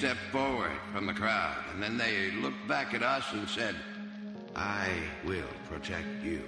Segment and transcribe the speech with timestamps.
[0.00, 3.76] stepped forward from the crowd, and then they looked back at us and said,
[4.56, 4.88] I
[5.26, 6.42] will protect you.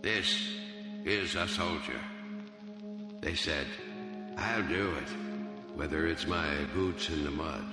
[0.00, 0.48] This
[1.04, 2.00] is a soldier.
[3.20, 3.68] They said,
[4.36, 5.08] I'll do it,
[5.76, 7.64] whether it's my boots in the mud,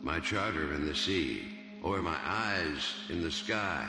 [0.00, 1.42] my charter in the sea,
[1.82, 3.84] or my eyes in the sky.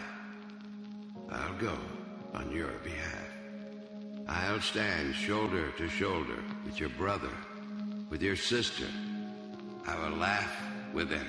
[1.29, 1.77] I'll go
[2.34, 3.29] on your behalf.
[4.27, 7.29] I'll stand shoulder to shoulder with your brother,
[8.09, 8.87] with your sister.
[9.85, 10.55] I will laugh
[10.93, 11.27] with them.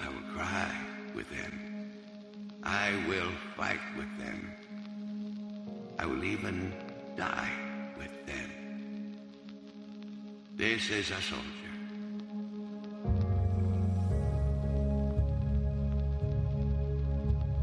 [0.00, 0.70] I will cry
[1.14, 1.92] with them.
[2.62, 4.52] I will fight with them.
[5.98, 6.72] I will even
[7.16, 7.50] die
[7.98, 8.50] with them.
[10.54, 11.44] This is a soldier.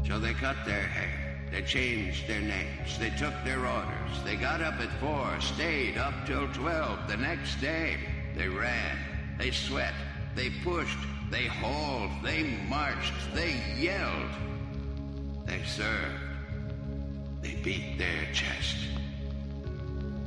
[0.06, 1.48] So they cut their hair.
[1.50, 2.98] They changed their names.
[2.98, 4.22] They took their orders.
[4.24, 7.08] They got up at four, stayed up till twelve.
[7.08, 7.96] The next day,
[8.34, 9.15] they ran.
[9.38, 9.94] They sweat.
[10.34, 10.98] They pushed.
[11.30, 12.10] They hauled.
[12.22, 13.12] They marched.
[13.34, 14.30] They yelled.
[15.46, 16.20] They served.
[17.42, 18.76] They beat their chest.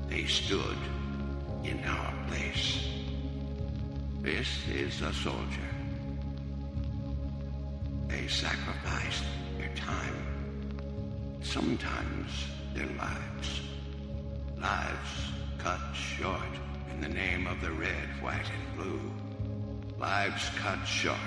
[0.09, 0.77] They stood
[1.63, 2.87] in our place.
[4.21, 5.69] This is a soldier.
[8.07, 9.23] They sacrificed
[9.57, 10.15] their time,
[11.41, 13.61] sometimes their lives.
[14.57, 15.09] Lives
[15.57, 19.01] cut short in the name of the red, white, and blue.
[19.97, 21.17] Lives cut short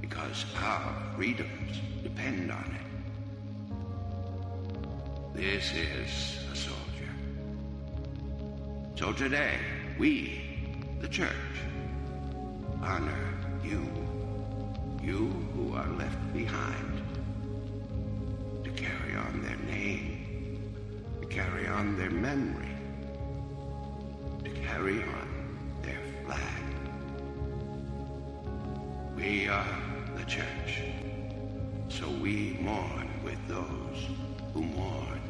[0.00, 2.90] because our freedoms depend on it.
[5.34, 7.12] This is a soldier.
[8.96, 9.58] So today,
[9.98, 10.42] we,
[11.00, 11.30] the church,
[12.82, 13.86] honor you,
[15.02, 17.02] you who are left behind,
[18.64, 20.74] to carry on their name,
[21.20, 22.69] to carry on their memory,
[24.70, 25.28] carry on
[25.82, 26.64] their flag.
[29.16, 29.76] We are
[30.16, 30.82] the church,
[31.88, 33.98] so we mourn with those
[34.54, 35.20] who mourn.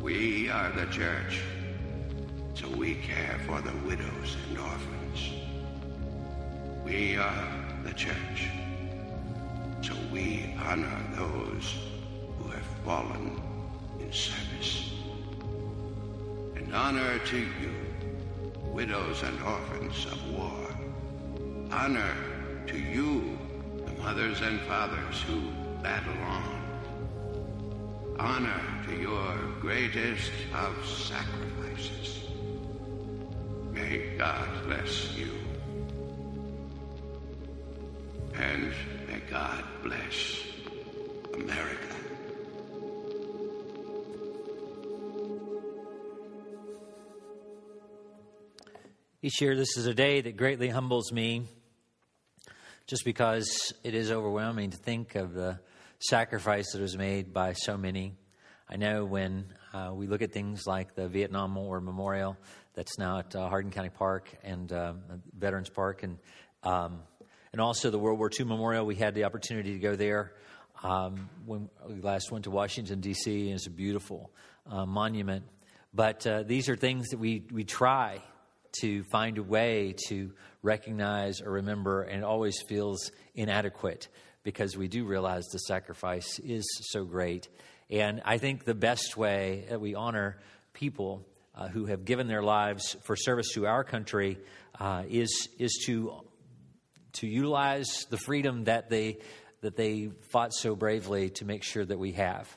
[0.00, 1.40] We are the church,
[2.54, 5.20] so we care for the widows and orphans.
[6.84, 7.48] We are
[7.84, 8.48] the church,
[9.82, 11.76] so we honor those
[12.38, 13.42] who have fallen
[14.00, 15.01] in service.
[16.74, 17.74] Honor to you,
[18.64, 20.74] widows and orphans of war.
[21.70, 22.14] Honor
[22.66, 23.38] to you,
[23.84, 25.42] the mothers and fathers who
[25.82, 26.62] battle on.
[28.18, 32.24] Honor to your greatest of sacrifices.
[33.70, 35.30] May God bless you.
[38.34, 38.72] And
[39.08, 40.42] may God bless
[41.34, 41.91] America.
[49.24, 51.46] Each year, this is a day that greatly humbles me
[52.88, 55.60] just because it is overwhelming to think of the
[56.00, 58.16] sacrifice that was made by so many.
[58.68, 62.36] I know when uh, we look at things like the Vietnam War Memorial
[62.74, 65.02] that's now at uh, Hardin County Park and um,
[65.38, 66.18] Veterans Park, and
[66.64, 67.02] um,
[67.52, 68.84] and also the World War II Memorial.
[68.84, 70.32] We had the opportunity to go there
[70.82, 73.46] um, when we last went to Washington D.C.
[73.46, 74.32] and it's a beautiful
[74.68, 75.44] uh, monument.
[75.94, 78.20] But uh, these are things that we we try
[78.80, 84.08] to find a way to recognize or remember, and it always feels inadequate
[84.42, 87.48] because we do realize the sacrifice is so great.
[87.90, 90.38] And I think the best way that we honor
[90.72, 94.38] people uh, who have given their lives for service to our country
[94.80, 96.22] uh, is, is to,
[97.14, 99.18] to utilize the freedom that they,
[99.60, 102.48] that they fought so bravely to make sure that we have.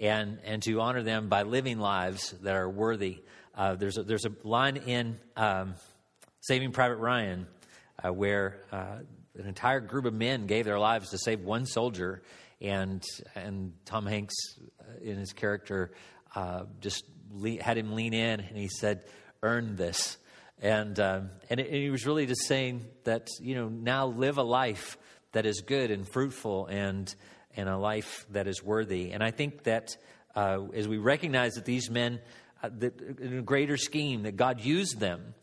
[0.00, 3.22] And, and to honor them by living lives that are worthy.
[3.54, 5.74] Uh, there's, a, there's a line in um,
[6.40, 7.48] Saving Private Ryan
[8.02, 8.98] uh, where uh,
[9.36, 12.22] an entire group of men gave their lives to save one soldier,
[12.60, 13.02] and
[13.34, 14.34] and Tom Hanks,
[14.80, 15.92] uh, in his character,
[16.34, 19.04] uh, just le- had him lean in, and he said,
[19.42, 20.18] "Earn this,"
[20.60, 24.38] and um, and, it, and he was really just saying that you know now live
[24.38, 24.98] a life
[25.32, 27.14] that is good and fruitful and
[27.58, 29.10] and a life that is worthy.
[29.10, 29.96] And I think that
[30.34, 32.20] uh, as we recognize that these men,
[32.62, 35.34] uh, that in a greater scheme, that God used them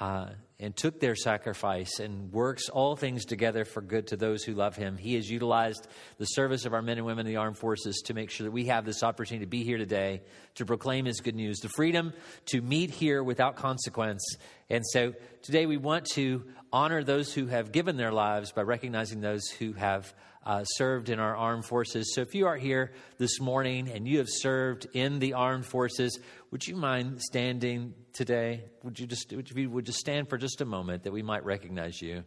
[0.00, 0.28] uh,
[0.60, 4.76] and took their sacrifice and works all things together for good to those who love
[4.76, 4.96] him.
[4.96, 5.88] He has utilized
[6.18, 8.52] the service of our men and women in the armed forces to make sure that
[8.52, 10.22] we have this opportunity to be here today
[10.54, 12.12] to proclaim his good news, the freedom
[12.46, 14.24] to meet here without consequence.
[14.70, 19.20] And so today we want to honor those who have given their lives by recognizing
[19.20, 20.14] those who have
[20.44, 22.14] uh, served in our armed forces.
[22.14, 26.18] So if you are here this morning and you have served in the armed forces,
[26.50, 28.64] would you mind standing today?
[28.82, 31.44] Would you just would you, would you stand for just a moment that we might
[31.44, 32.24] recognize you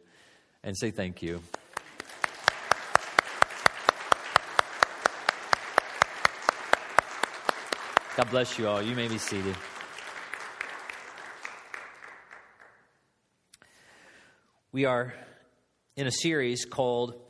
[0.64, 1.42] and say thank you?
[8.16, 8.81] God bless you all.
[8.81, 9.56] You may be seated.
[14.72, 15.14] We are
[15.96, 17.26] in a series called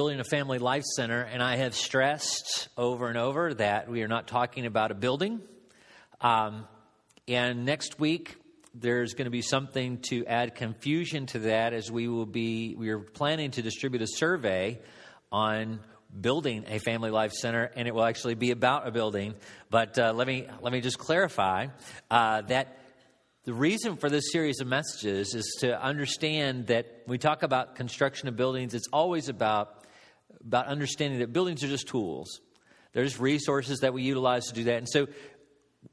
[0.00, 4.08] building a family life center, and I have stressed over and over that we are
[4.08, 5.42] not talking about a building.
[6.22, 6.66] Um,
[7.28, 8.36] and next week,
[8.74, 12.88] there's going to be something to add confusion to that as we will be, we
[12.88, 14.80] are planning to distribute a survey
[15.30, 15.80] on
[16.18, 19.34] building a family life center, and it will actually be about a building.
[19.68, 21.66] But uh, let me let me just clarify
[22.10, 22.78] uh, that
[23.44, 28.28] the reason for this series of messages is to understand that we talk about construction
[28.28, 29.76] of buildings, it's always about
[30.46, 32.40] about understanding that buildings are just tools.
[32.92, 34.78] There's resources that we utilize to do that.
[34.78, 35.06] And so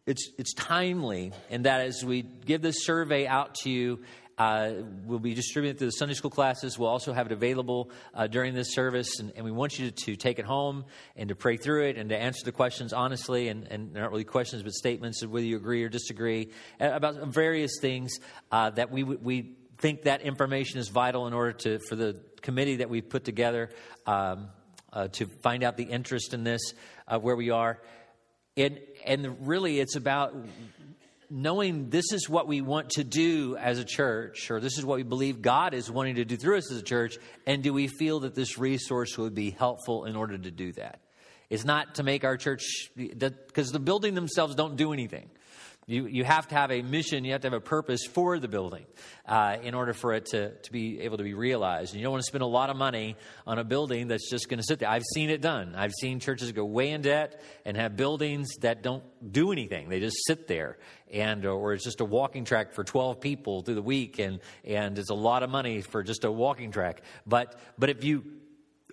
[0.05, 3.99] it's, it's timely in that as we give this survey out to you,
[4.37, 4.71] uh,
[5.05, 6.77] we'll be distributing to the Sunday school classes.
[6.77, 9.19] We'll also have it available uh, during this service.
[9.19, 10.85] And, and, we want you to, to, take it home
[11.15, 14.23] and to pray through it and to answer the questions honestly and, and not really
[14.23, 16.49] questions, but statements of whether you agree or disagree
[16.79, 18.19] uh, about various things
[18.51, 22.77] uh, that we, we think that information is vital in order to, for the committee
[22.77, 23.69] that we've put together
[24.05, 24.49] um,
[24.93, 26.73] uh, to find out the interest in this,
[27.07, 27.79] uh, where we are.
[28.55, 30.35] And, and really, it's about
[31.29, 34.95] knowing this is what we want to do as a church, or this is what
[34.95, 37.87] we believe God is wanting to do through us as a church, and do we
[37.87, 41.01] feel that this resource would be helpful in order to do that?
[41.49, 42.63] It's not to make our church,
[42.95, 45.29] because the building themselves don't do anything.
[45.89, 48.49] You, you have to have a mission, you have to have a purpose for the
[48.49, 48.85] building
[49.25, 51.93] uh, in order for it to, to be able to be realized.
[51.93, 54.49] And you don't want to spend a lot of money on a building that's just
[54.49, 54.89] going to sit there.
[54.89, 55.75] I've seen it done.
[55.75, 59.01] I've seen churches go way in debt and have buildings that don't
[59.31, 60.77] do anything, they just sit there.
[61.09, 64.99] And, or it's just a walking track for 12 people through the week, and, and
[64.99, 67.01] it's a lot of money for just a walking track.
[67.25, 68.25] But, but if you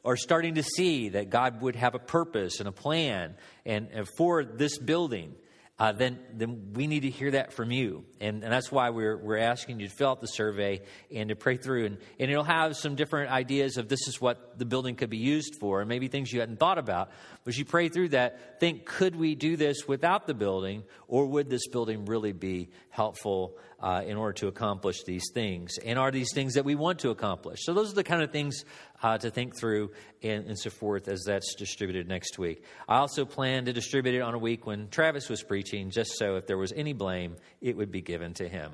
[0.05, 3.35] are starting to see that God would have a purpose and a plan
[3.67, 5.35] and, and for this building,
[5.77, 8.05] uh, then, then we need to hear that from you.
[8.21, 10.83] And, and that's why we're, we're asking you to fill out the survey
[11.13, 11.87] and to pray through.
[11.87, 15.17] And, and it'll have some different ideas of this is what the building could be
[15.17, 17.11] used for, and maybe things you hadn't thought about.
[17.43, 21.51] But you pray through that, think could we do this without the building, or would
[21.51, 25.77] this building really be helpful uh, in order to accomplish these things?
[25.85, 27.65] And are these things that we want to accomplish?
[27.65, 28.65] So, those are the kind of things
[29.05, 29.91] uh, to think through
[30.23, 32.65] and, and, so forth as that's distributed next week.
[32.89, 36.37] I also plan to distribute it on a week when Travis was preaching, just so
[36.37, 38.73] if there was any blame, it would be given to him.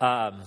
[0.00, 0.40] Um,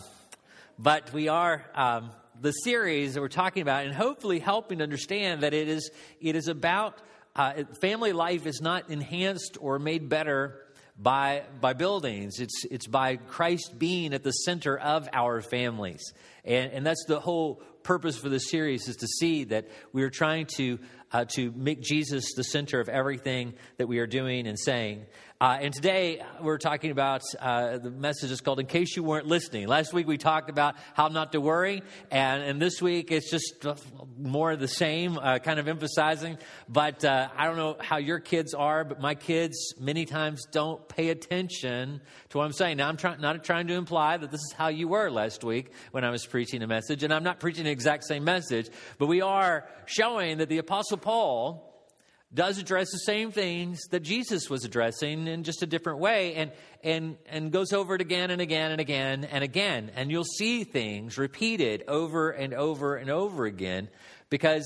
[0.80, 1.63] but we are.
[1.75, 2.10] Um,
[2.42, 5.92] the series that we're talking about, and hopefully helping to understand that it is,
[6.22, 6.98] it is about
[7.36, 10.66] uh, family life is not enhanced or made better
[10.98, 12.40] by, by buildings.
[12.40, 16.13] It's, it's by Christ being at the center of our families.
[16.44, 20.10] And, and that's the whole purpose for this series is to see that we are
[20.10, 20.80] trying to,
[21.12, 25.06] uh, to make Jesus the center of everything that we are doing and saying.
[25.42, 29.25] Uh, and today we're talking about uh, the message is called "In Case You Weren't
[29.25, 33.32] Listening." Last week we talked about how not to worry, and, and this week it's
[33.32, 33.66] just
[34.18, 36.38] more of the same, uh, kind of emphasizing.
[36.68, 40.86] But uh, I don't know how your kids are, but my kids many times don't
[40.89, 42.01] pay attention
[42.32, 42.75] to what I'm saying.
[42.75, 45.72] Now I'm try- not trying to imply that this is how you were last week
[45.92, 49.06] when I was preaching a message, and I'm not preaching the exact same message, but
[49.06, 51.65] we are showing that the Apostle Paul
[52.34, 56.51] does address the same things that Jesus was addressing in just a different way and,
[56.84, 59.91] and, and goes over it again and again and again and again.
[59.96, 63.89] And you'll see things repeated over and over and over again
[64.29, 64.63] because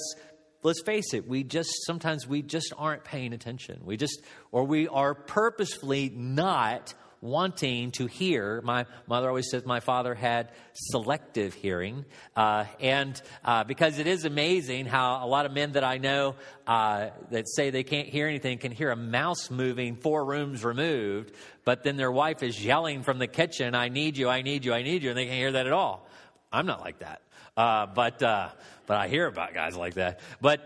[0.62, 3.82] let's face it, we just sometimes we just aren't paying attention.
[3.86, 4.22] We just,
[4.52, 8.62] or we are purposefully not wanting to hear.
[8.62, 12.04] My mother always says my father had selective hearing.
[12.36, 16.36] Uh, and uh, because it is amazing how a lot of men that I know
[16.68, 21.34] uh, that say they can't hear anything can hear a mouse moving four rooms removed,
[21.64, 24.74] but then their wife is yelling from the kitchen, I need you, I need you,
[24.74, 26.08] I need you, and they can't hear that at all.
[26.52, 27.22] I'm not like that.
[27.56, 28.50] Uh, but, uh,
[28.86, 30.20] but I hear about guys like that.
[30.42, 30.62] But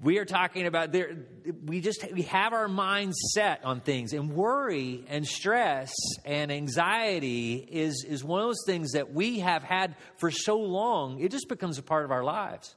[0.00, 1.16] We are talking about there,
[1.64, 5.92] we just we have our minds set on things, and worry and stress
[6.24, 11.18] and anxiety is, is one of those things that we have had for so long,
[11.20, 12.76] it just becomes a part of our lives.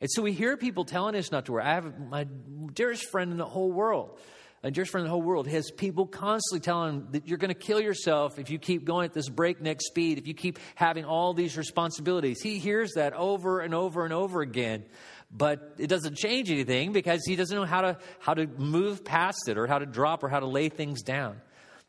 [0.00, 1.64] And so we hear people telling us not to worry.
[1.64, 2.24] I have my
[2.72, 4.18] dearest friend in the whole world
[4.64, 7.52] a dearest friend in the whole world has people constantly telling him that you're going
[7.52, 11.04] to kill yourself if you keep going at this breakneck speed, if you keep having
[11.04, 12.40] all these responsibilities.
[12.40, 14.86] He hears that over and over and over again,
[15.36, 19.48] but it doesn't change anything because he doesn't know how to, how to move past
[19.48, 21.40] it or how to drop or how to lay things down.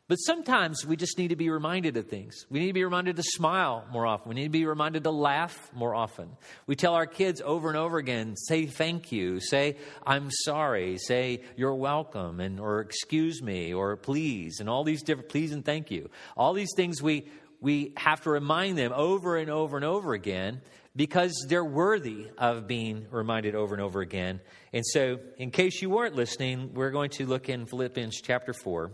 [0.08, 2.46] But sometimes we just need to be reminded of things.
[2.48, 4.28] We need to be reminded to smile more often.
[4.28, 6.28] We need to be reminded to laugh more often.
[6.68, 11.42] We tell our kids over and over again, say thank you, say I'm sorry, say
[11.56, 15.90] you're welcome, and or excuse me, or please, and all these different please and thank
[15.90, 16.08] you.
[16.36, 17.26] All these things we
[17.60, 20.60] we have to remind them over and over and over again
[20.96, 24.40] because they're worthy of being reminded over and over again.
[24.72, 28.90] And so, in case you weren't listening, we're going to look in Philippians chapter 4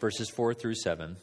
[0.00, 1.16] verses 4 through 7.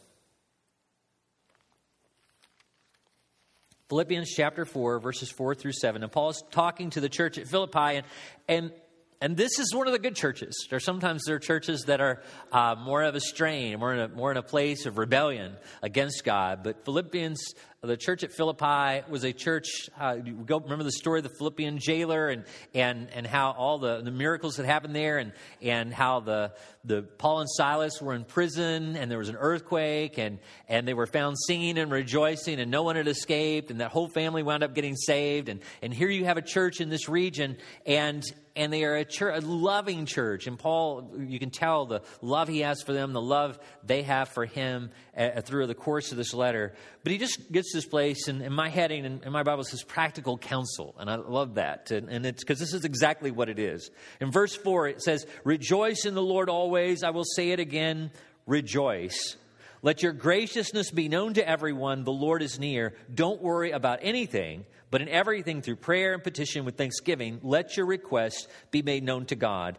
[3.89, 6.03] Philippians chapter 4, verses 4 through 7.
[6.03, 8.05] And Paul is talking to the church at Philippi, and,
[8.47, 8.71] and
[9.19, 10.67] and this is one of the good churches.
[10.69, 12.21] There sometimes there are churches that are
[12.51, 16.24] uh, more of a strain, more in a, more in a place of rebellion against
[16.24, 16.62] God.
[16.63, 17.39] But Philippians,
[17.84, 19.88] the church at Philippi was a church.
[20.00, 22.43] Uh, go remember the story of the Philippian jailer and
[22.74, 25.31] and and how all the, the miracles that happened there, and
[25.62, 26.53] and how the
[26.84, 30.96] the Paul and Silas were in prison, and there was an earthquake, and and they
[30.96, 34.63] were found singing and rejoicing, and no one had escaped, and that whole family wound
[34.63, 35.48] up getting saved.
[35.48, 38.24] And and here you have a church in this region, and
[38.57, 40.48] and they are a, church, a loving church.
[40.48, 44.29] And Paul, you can tell the love he has for them, the love they have
[44.29, 46.74] for him uh, through the course of this letter.
[47.03, 49.83] But he just gets this place, and, and my heading in, in, my Bible says
[49.83, 50.95] practical counsel.
[51.00, 51.91] And I love that.
[51.91, 53.89] And, and it's because this is exactly what it is.
[54.21, 57.03] In verse 4, it says, Rejoice in the Lord always.
[57.03, 58.12] I will say it again,
[58.45, 59.36] rejoice.
[59.81, 62.03] Let your graciousness be known to everyone.
[62.03, 62.95] The Lord is near.
[63.13, 67.86] Don't worry about anything but in everything, through prayer and petition with thanksgiving, let your
[67.86, 69.77] requests be made known to God.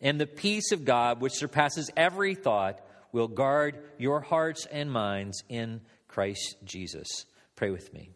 [0.00, 2.80] And the peace of God, which surpasses every thought,
[3.12, 7.26] will guard your hearts and minds in Christ Jesus.
[7.56, 8.10] Pray with me.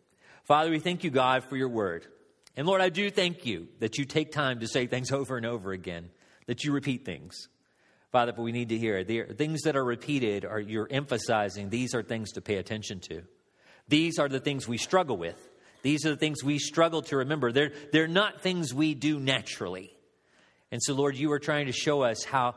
[0.44, 2.06] Father, we thank you, God, for your word.
[2.56, 5.46] And Lord, I do thank you that you take time to say things over and
[5.46, 6.10] over again,
[6.46, 7.48] that you repeat things.
[8.12, 9.38] Father, but we need to hear it.
[9.38, 13.22] things that are repeated are you're emphasizing these are things to pay attention to.
[13.88, 15.50] These are the things we struggle with.
[15.82, 17.52] These are the things we struggle to remember.
[17.52, 19.92] They're, they're not things we do naturally.
[20.70, 22.54] And so, Lord, you are trying to show us how,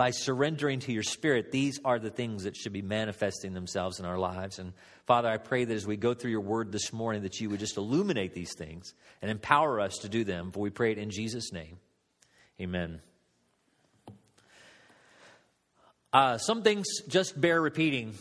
[0.00, 4.06] by surrendering to your Spirit, these are the things that should be manifesting themselves in
[4.06, 4.58] our lives.
[4.58, 4.72] And
[5.04, 7.60] Father, I pray that as we go through your word this morning, that you would
[7.60, 10.52] just illuminate these things and empower us to do them.
[10.52, 11.76] For we pray it in Jesus' name.
[12.58, 13.02] Amen.
[16.14, 18.14] Uh, some things just bear repeating,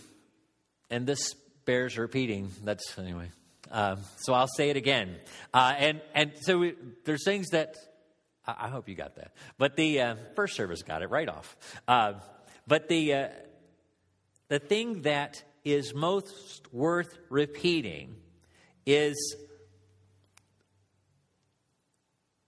[0.89, 1.33] and this
[1.63, 2.51] bears repeating.
[2.65, 3.31] That's, anyway.
[3.71, 5.15] Uh, so I'll say it again.
[5.53, 7.77] Uh, and, and so we, there's things that,
[8.57, 9.33] I, hope you got that.
[9.57, 11.55] But the uh, first service got it right off.
[11.87, 12.13] Uh,
[12.67, 13.27] but the, uh,
[14.47, 18.15] the thing that is most worth repeating
[18.85, 19.35] is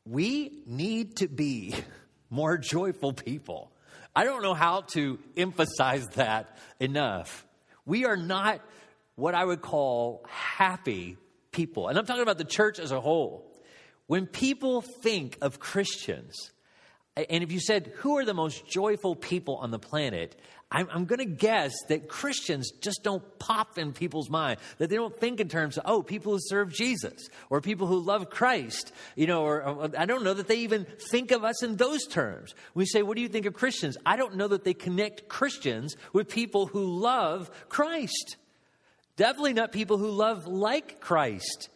[0.05, 1.75] we need to be
[2.29, 3.71] more joyful people.
[4.15, 7.45] I don't know how to emphasize that enough.
[7.85, 8.61] We are not
[9.15, 11.17] what I would call happy
[11.51, 11.87] people.
[11.87, 13.50] And I'm talking about the church as a whole.
[14.11, 16.51] When people think of Christians,
[17.15, 20.35] and if you said, who are the most joyful people on the planet?
[20.69, 24.97] I'm, I'm going to guess that Christians just don't pop in people's mind, that they
[24.97, 28.91] don't think in terms of, oh, people who serve Jesus or people who love Christ,
[29.15, 32.05] you know, or, or I don't know that they even think of us in those
[32.05, 32.53] terms.
[32.73, 33.95] We say, what do you think of Christians?
[34.05, 38.35] I don't know that they connect Christians with people who love Christ.
[39.15, 41.69] Definitely not people who love like Christ.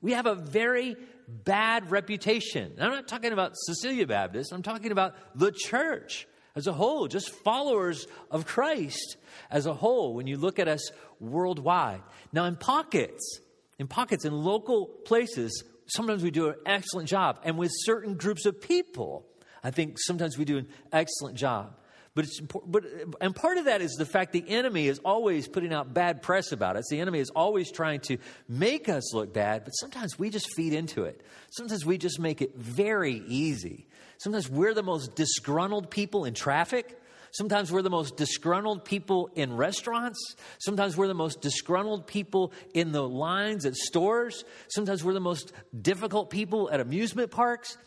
[0.00, 0.96] We have a very
[1.28, 2.74] bad reputation.
[2.78, 7.30] I'm not talking about Cecilia Baptist, I'm talking about the church as a whole, just
[7.30, 9.16] followers of Christ
[9.50, 12.02] as a whole when you look at us worldwide.
[12.32, 13.40] Now, in pockets,
[13.78, 17.40] in pockets, in local places, sometimes we do an excellent job.
[17.44, 19.26] And with certain groups of people,
[19.64, 21.76] I think sometimes we do an excellent job.
[22.14, 22.84] But, it's, but
[23.22, 26.52] and part of that is the fact the enemy is always putting out bad press
[26.52, 26.86] about us.
[26.90, 30.74] The enemy is always trying to make us look bad, but sometimes we just feed
[30.74, 31.22] into it.
[31.50, 33.86] Sometimes we just make it very easy.
[34.18, 36.98] Sometimes we're the most disgruntled people in traffic.
[37.32, 40.36] Sometimes we're the most disgruntled people in restaurants.
[40.58, 44.44] Sometimes we're the most disgruntled people in the lines at stores.
[44.68, 47.78] Sometimes we're the most difficult people at amusement parks.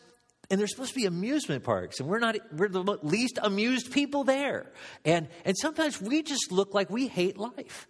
[0.50, 4.24] And there's supposed to be amusement parks and we're not we're the least amused people
[4.24, 4.72] there
[5.04, 7.88] and and sometimes we just look like we hate life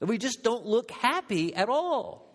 [0.00, 2.28] we just don't look happy at all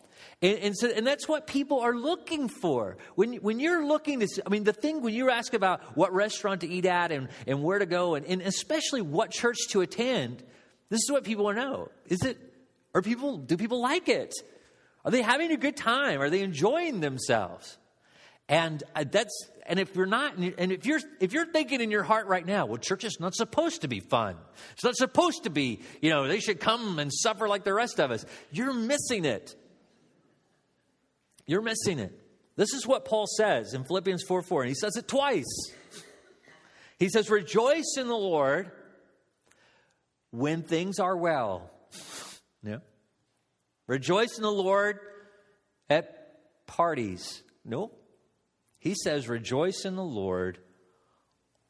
[0.43, 2.97] and, and, so, and that's what people are looking for.
[3.15, 6.61] When, when you're looking to, I mean, the thing when you ask about what restaurant
[6.61, 10.43] to eat at and, and where to go, and, and especially what church to attend,
[10.89, 11.91] this is what people want to know.
[12.07, 12.37] Is it,
[12.93, 14.33] are people, do people like it?
[15.05, 16.21] Are they having a good time?
[16.21, 17.77] Are they enjoying themselves?
[18.49, 22.03] And uh, that's, and if you're not, and if you're, if you're thinking in your
[22.03, 24.35] heart right now, well, church is not supposed to be fun.
[24.73, 27.99] It's not supposed to be, you know, they should come and suffer like the rest
[27.99, 28.25] of us.
[28.51, 29.55] You're missing it.
[31.45, 32.19] You're missing it.
[32.55, 35.71] This is what Paul says in Philippians 4 4, and he says it twice.
[36.99, 38.71] He says, Rejoice in the Lord
[40.31, 41.69] when things are well.
[42.63, 42.77] Yeah.
[43.87, 44.99] Rejoice in the Lord
[45.89, 47.43] at parties.
[47.65, 47.91] No.
[48.83, 50.57] He says, Rejoice in the Lord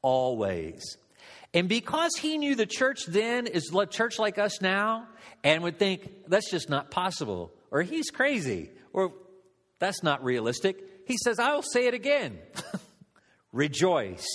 [0.01, 0.97] always.
[1.53, 5.07] And because he knew the church then is a church like us now,
[5.43, 9.13] and would think, that's just not possible, or he's crazy, or
[9.77, 10.83] that's not realistic.
[11.05, 12.39] He says, I'll say it again
[13.51, 14.25] rejoice.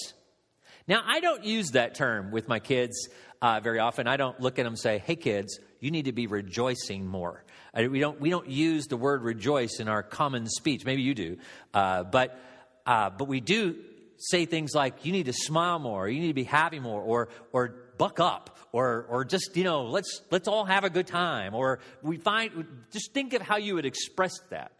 [0.86, 3.08] Now, I don't use that term with my kids
[3.42, 4.06] uh, very often.
[4.06, 7.44] I don't look at them and say, hey, kids, you need to be rejoicing more.
[7.74, 10.84] I, we, don't, we don't use the word rejoice in our common speech.
[10.84, 11.38] Maybe you do.
[11.74, 12.40] Uh, but,
[12.88, 13.76] uh, but we do
[14.16, 17.28] say things like, you need to smile more, you need to be happy more, or,
[17.52, 21.54] or buck up, or, or just, you know, let's, let's all have a good time.
[21.54, 24.72] Or we find, just think of how you would express that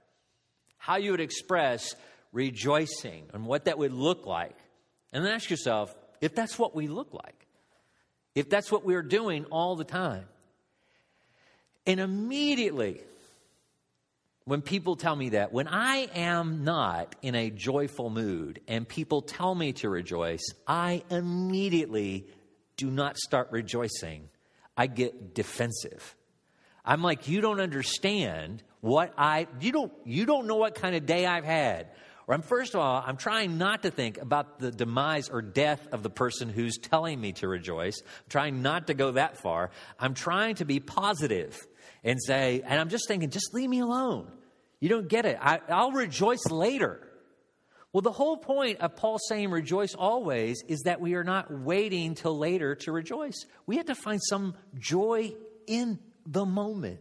[0.78, 1.94] how you would express
[2.32, 4.56] rejoicing and what that would look like.
[5.12, 7.46] And then ask yourself if that's what we look like,
[8.34, 10.24] if that's what we're doing all the time.
[11.86, 13.00] And immediately,
[14.48, 19.20] when people tell me that, when I am not in a joyful mood and people
[19.20, 22.26] tell me to rejoice, I immediately
[22.78, 24.30] do not start rejoicing.
[24.74, 26.16] I get defensive.
[26.82, 31.04] I'm like, you don't understand what I you don't you don't know what kind of
[31.04, 31.88] day I've had.
[32.26, 35.88] Or I'm first of all, I'm trying not to think about the demise or death
[35.92, 38.00] of the person who's telling me to rejoice.
[38.00, 39.72] I'm trying not to go that far.
[39.98, 41.58] I'm trying to be positive
[42.02, 44.30] and say, and I'm just thinking, just leave me alone.
[44.80, 45.38] You don't get it.
[45.40, 47.00] I, I'll rejoice later.
[47.92, 52.14] Well, the whole point of Paul saying rejoice always is that we are not waiting
[52.14, 53.44] till later to rejoice.
[53.66, 55.32] We have to find some joy
[55.66, 57.00] in the moment.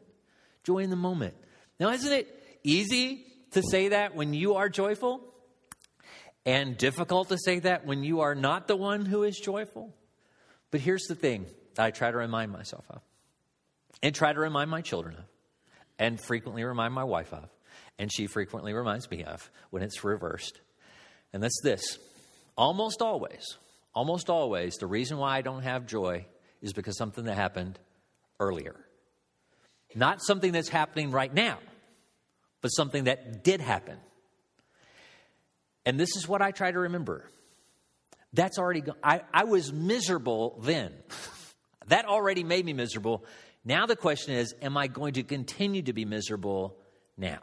[0.63, 1.35] Joy in the moment.
[1.79, 5.21] Now, isn't it easy to say that when you are joyful?
[6.45, 9.93] And difficult to say that when you are not the one who is joyful?
[10.71, 11.45] But here's the thing
[11.77, 13.01] I try to remind myself of,
[14.01, 15.25] and try to remind my children of,
[15.99, 17.49] and frequently remind my wife of,
[17.99, 20.60] and she frequently reminds me of when it's reversed.
[21.33, 21.99] And that's this
[22.57, 23.57] almost always,
[23.93, 26.25] almost always, the reason why I don't have joy
[26.62, 27.77] is because something that happened
[28.39, 28.75] earlier.
[29.95, 31.60] Not something that's happening right now,
[32.62, 33.97] but something that did happen.
[35.86, 37.29] And this is what I try to remember.
[38.33, 40.93] That's already, go- I, I was miserable then.
[41.88, 43.23] that already made me miserable.
[43.63, 46.75] Now the question is, am I going to continue to be miserable
[47.17, 47.39] now?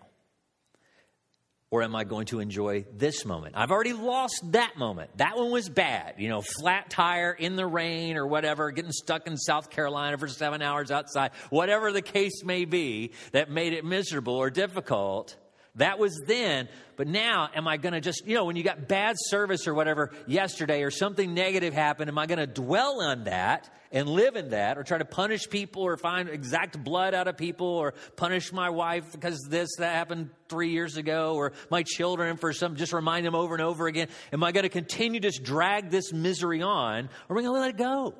[1.74, 3.56] Or am I going to enjoy this moment?
[3.56, 5.10] I've already lost that moment.
[5.16, 6.14] That one was bad.
[6.18, 10.28] You know, flat tire in the rain or whatever, getting stuck in South Carolina for
[10.28, 15.34] seven hours outside, whatever the case may be that made it miserable or difficult.
[15.76, 18.86] That was then, but now am I going to just, you know, when you got
[18.86, 23.24] bad service or whatever yesterday or something negative happened, am I going to dwell on
[23.24, 27.26] that and live in that or try to punish people or find exact blood out
[27.26, 31.82] of people or punish my wife because this that happened three years ago or my
[31.82, 34.06] children for some, just remind them over and over again?
[34.32, 37.54] Am I going to continue to just drag this misery on or am I going
[37.56, 38.14] to let it go?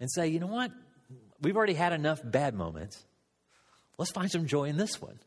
[0.00, 0.72] And say, you know what?
[1.40, 3.04] We've already had enough bad moments.
[3.98, 5.18] Let's find some joy in this one.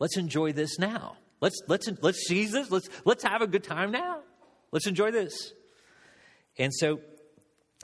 [0.00, 1.16] Let's enjoy this now.
[1.40, 2.70] Let's, let's, let's seize this.
[2.70, 4.20] Let's, let's have a good time now.
[4.72, 5.52] Let's enjoy this.
[6.58, 7.00] And so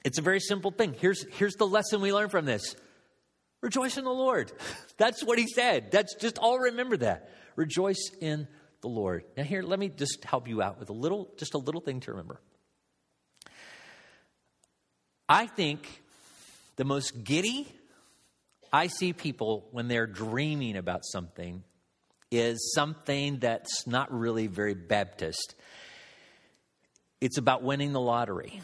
[0.05, 0.94] it's a very simple thing.
[0.98, 2.74] Here's, here's the lesson we learn from this
[3.62, 4.52] rejoice in the Lord.
[4.98, 5.90] That's what he said.
[5.90, 7.31] That's just all remember that.
[7.55, 8.48] Rejoice in
[8.81, 9.24] the Lord.
[9.37, 12.00] Now, here, let me just help you out with a little, just a little thing
[12.00, 12.40] to remember.
[15.29, 16.02] I think
[16.76, 17.66] the most giddy
[18.72, 21.64] I see people when they're dreaming about something
[22.30, 25.54] is something that's not really very Baptist.
[27.20, 28.60] It's about winning the lottery.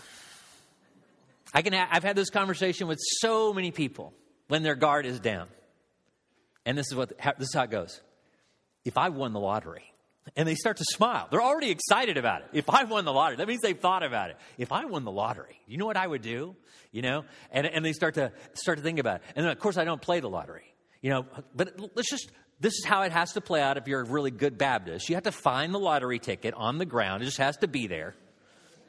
[1.55, 4.13] I can, I've had this conversation with so many people
[4.49, 5.49] when their guard is down.
[6.65, 8.01] And this is, what, this is how it goes.
[8.85, 9.93] If I won the lottery,
[10.37, 11.27] And they start to smile.
[11.31, 12.49] They're already excited about it.
[12.53, 14.37] If I won the lottery, that means they've thought about it.
[14.57, 16.55] If I won the lottery, you know what I would do?
[16.93, 17.25] You know?
[17.51, 19.23] And, and they start to start to think about it.
[19.35, 20.73] And then of course I don't play the lottery.
[21.01, 22.31] You know, but let's just
[22.63, 25.09] this is how it has to play out if you're a really good Baptist.
[25.09, 27.23] You have to find the lottery ticket on the ground.
[27.23, 28.15] It just has to be there.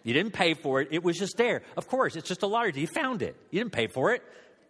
[0.03, 0.89] You didn't pay for it.
[0.91, 1.63] It was just there.
[1.75, 2.73] Of course, it's just a lottery.
[2.75, 3.36] You found it.
[3.49, 4.21] You didn't pay for it.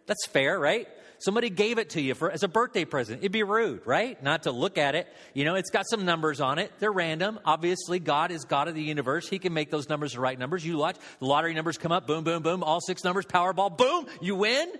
[0.06, 0.88] That's fair, right?
[1.18, 3.18] Somebody gave it to you for, as a birthday present.
[3.20, 4.20] It'd be rude, right?
[4.22, 5.06] Not to look at it.
[5.34, 6.72] You know, it's got some numbers on it.
[6.78, 7.40] They're random.
[7.44, 9.28] Obviously, God is God of the universe.
[9.28, 10.64] He can make those numbers the right numbers.
[10.64, 14.06] You watch, the lottery numbers come up, boom, boom, boom, all six numbers, Powerball, boom,
[14.20, 14.72] you win.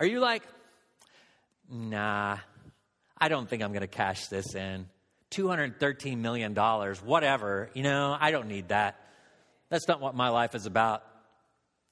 [0.00, 0.42] Are you like,
[1.70, 2.38] nah,
[3.20, 4.86] I don't think I'm going to cash this in.
[5.32, 7.70] $213 million, whatever.
[7.74, 8.98] You know, I don't need that.
[9.68, 11.02] That's not what my life is about.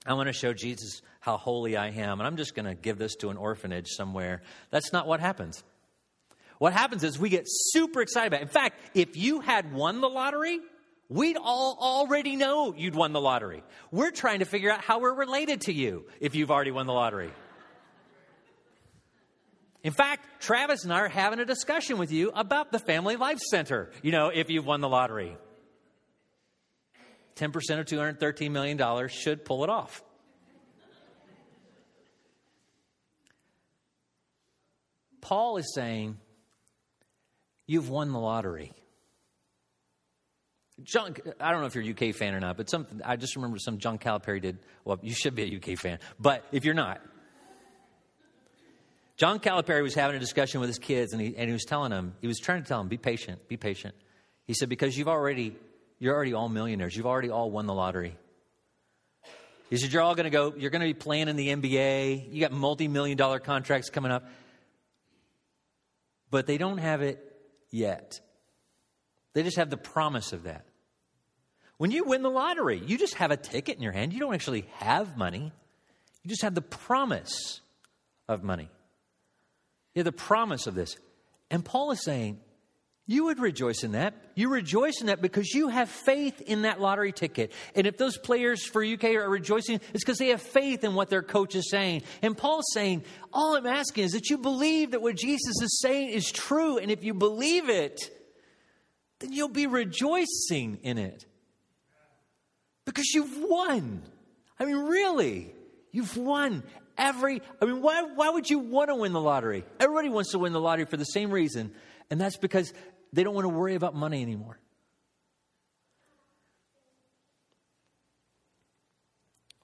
[0.07, 2.97] I want to show Jesus how holy I am, and I'm just going to give
[2.97, 4.43] this to an orphanage somewhere.
[4.71, 5.63] That's not what happens.
[6.59, 8.45] What happens is we get super excited about it.
[8.45, 10.61] In fact, if you had won the lottery,
[11.09, 13.63] we'd all already know you'd won the lottery.
[13.91, 16.95] We're trying to figure out how we're related to you if you've already won the
[16.95, 17.33] lottery.
[19.87, 23.39] In fact, Travis and I are having a discussion with you about the Family Life
[23.39, 25.37] Center, you know, if you've won the lottery.
[27.37, 30.03] 10% of $213 million should pull it off.
[35.21, 36.19] Paul is saying,
[37.69, 38.73] You've won the lottery.
[40.83, 43.59] John, I don't know if you're a UK fan or not, but I just remember
[43.59, 44.59] some John Calipari did.
[44.85, 47.01] Well, you should be a UK fan, but if you're not,
[49.17, 51.91] John Calipari was having a discussion with his kids, and he, and he was telling
[51.91, 53.95] them, he was trying to tell them, be patient, be patient.
[54.47, 55.57] He said, because you've already,
[55.99, 56.95] you're already all millionaires.
[56.95, 58.17] You've already all won the lottery.
[59.71, 62.33] He said, you're all going to go, you're going to be playing in the NBA.
[62.33, 64.25] You got multi-million dollar contracts coming up
[66.31, 67.19] but they don't have it
[67.71, 68.21] yet.
[69.33, 70.65] They just have the promise of that.
[71.79, 74.13] When you win the lottery, you just have a ticket in your hand.
[74.13, 75.53] You don't actually have money,
[76.23, 77.61] you just have the promise
[78.29, 78.69] of money.
[79.97, 80.97] You the promise of this.
[81.51, 82.39] And Paul is saying,
[83.07, 84.15] you would rejoice in that.
[84.35, 87.53] You rejoice in that because you have faith in that lottery ticket.
[87.75, 91.09] And if those players for UK are rejoicing, it's because they have faith in what
[91.09, 92.03] their coach is saying.
[92.21, 96.11] And Paul's saying, all I'm asking is that you believe that what Jesus is saying
[96.11, 96.79] is true.
[96.79, 98.11] And if you believe it,
[99.21, 101.25] then you'll be rejoicing in it.
[102.85, 104.03] Because you've won.
[104.59, 105.55] I mean, really,
[105.91, 106.65] you've won
[106.99, 107.43] every.
[107.61, 109.65] I mean, why, why would you want to win the lottery?
[109.81, 111.73] Everybody wants to win the lottery for the same reason.
[112.11, 112.73] And that's because
[113.13, 114.59] they don't want to worry about money anymore.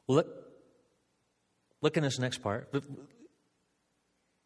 [0.08, 0.26] Look,
[1.80, 2.72] look in this next part.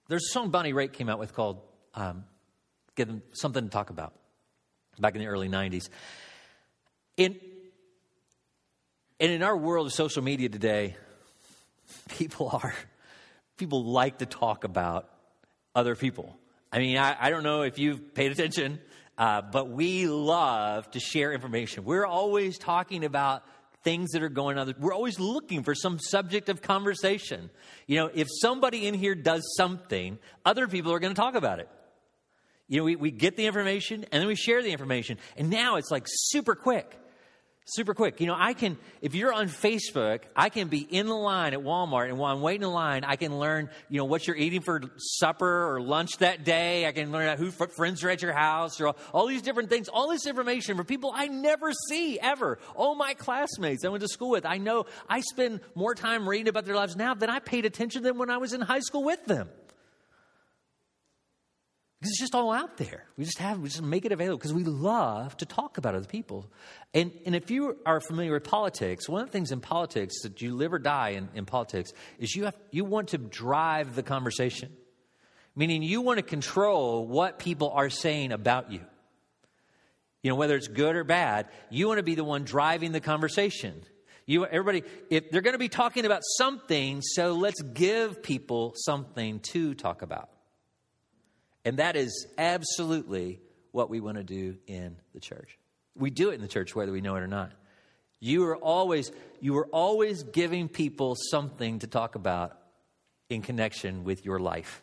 [0.08, 1.62] There's a song Bonnie Raitt came out with called
[1.94, 2.24] um,
[2.94, 4.14] "Give Them Something to Talk About"
[4.98, 5.88] back in the early '90s.
[7.16, 7.40] In
[9.18, 10.96] and in our world of social media today,
[12.08, 12.74] people are
[13.56, 15.08] people like to talk about
[15.74, 16.36] other people.
[16.72, 18.80] I mean, I, I don't know if you've paid attention,
[19.16, 21.84] uh, but we love to share information.
[21.84, 23.44] We're always talking about
[23.82, 24.74] things that are going on.
[24.78, 27.50] We're always looking for some subject of conversation.
[27.86, 31.60] You know, if somebody in here does something, other people are going to talk about
[31.60, 31.68] it.
[32.68, 35.18] You know, we, we get the information and then we share the information.
[35.36, 36.98] And now it's like super quick
[37.66, 38.20] super quick.
[38.20, 41.60] You know, I can, if you're on Facebook, I can be in the line at
[41.60, 44.62] Walmart, and while I'm waiting in line, I can learn, you know, what you're eating
[44.62, 46.86] for supper or lunch that day.
[46.86, 49.88] I can learn who friends are at your house, or all, all these different things.
[49.88, 52.58] All this information for people I never see ever.
[52.74, 56.48] All my classmates I went to school with, I know I spend more time reading
[56.48, 58.80] about their lives now than I paid attention to them when I was in high
[58.80, 59.48] school with them.
[61.98, 63.06] Because it's just all out there.
[63.16, 66.06] We just have, we just make it available because we love to talk about other
[66.06, 66.50] people.
[66.92, 70.42] And, and if you are familiar with politics, one of the things in politics that
[70.42, 74.02] you live or die in, in politics is you, have, you want to drive the
[74.02, 74.72] conversation.
[75.54, 78.80] Meaning you want to control what people are saying about you.
[80.22, 83.00] You know, whether it's good or bad, you want to be the one driving the
[83.00, 83.80] conversation.
[84.26, 89.40] You, everybody, if they're going to be talking about something, so let's give people something
[89.40, 90.28] to talk about.
[91.66, 93.40] And that is absolutely
[93.72, 95.58] what we want to do in the church.
[95.96, 97.50] We do it in the church whether we know it or not.
[98.20, 102.56] You are always you are always giving people something to talk about
[103.28, 104.80] in connection with your life.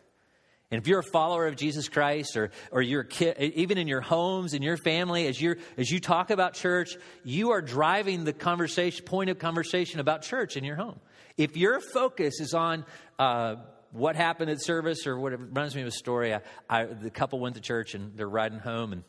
[0.70, 4.00] And if you're a follower of Jesus Christ or, or you're kid, even in your
[4.00, 8.32] homes, in your family, as, you as you talk about church, you are driving the
[8.32, 10.98] conversation, point of conversation about church in your home.
[11.36, 12.84] If your focus is on
[13.18, 13.56] uh,
[13.94, 16.34] what happened at service or what it reminds me of a story.
[16.34, 19.04] I, I, the couple went to church and they're riding home and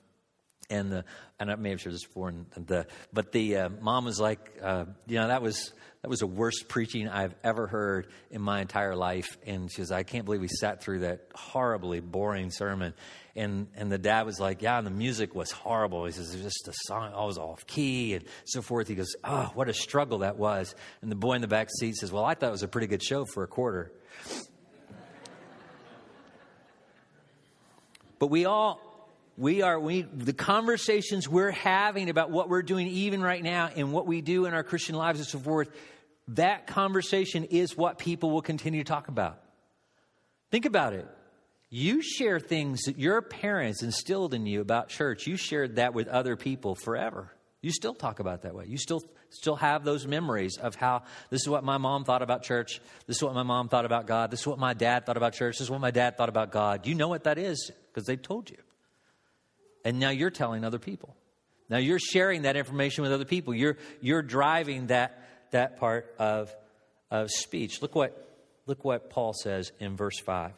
[0.69, 1.05] and the
[1.39, 2.29] and I may have shared this before.
[2.29, 6.19] And the but the uh, mom was like, uh, you know, that was that was
[6.19, 9.37] the worst preaching I've ever heard in my entire life.
[9.45, 12.93] And she was, I can't believe we sat through that horribly boring sermon.
[13.35, 16.05] And and the dad was like, yeah, and the music was horrible.
[16.05, 18.87] He says, it was just a song, I was off key and so forth.
[18.87, 20.73] He goes, oh, what a struggle that was.
[21.01, 22.87] And the boy in the back seat says, well, I thought it was a pretty
[22.87, 23.91] good show for a quarter.
[28.25, 28.81] But we all
[29.37, 33.93] we are we the conversations we're having about what we're doing even right now and
[33.93, 35.69] what we do in our christian lives and so forth
[36.29, 39.39] that conversation is what people will continue to talk about.
[40.51, 41.07] Think about it.
[41.69, 45.27] You share things that your parents instilled in you about church.
[45.27, 47.31] You shared that with other people forever.
[47.61, 48.65] You still talk about that way.
[48.67, 52.43] You still still have those memories of how this is what my mom thought about
[52.43, 55.17] church this is what my mom thought about god this is what my dad thought
[55.17, 57.71] about church this is what my dad thought about god you know what that is
[57.91, 58.57] because they told you
[59.85, 61.15] and now you're telling other people.
[61.69, 63.53] Now you're sharing that information with other people.
[63.53, 66.53] You're, you're driving that, that part of,
[67.11, 67.81] of speech.
[67.81, 68.27] Look what,
[68.65, 70.51] look what Paul says in verse 5.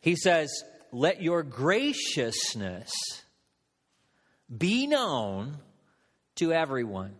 [0.00, 0.50] He says,
[0.92, 2.90] Let your graciousness
[4.56, 5.58] be known
[6.38, 7.14] to everyone.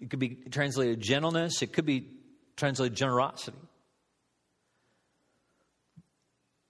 [0.00, 2.08] It could be translated gentleness, it could be
[2.56, 3.58] translated generosity.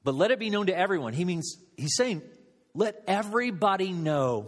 [0.02, 1.12] But let it be known to everyone.
[1.12, 2.22] He means, he's saying,
[2.74, 4.46] let everybody know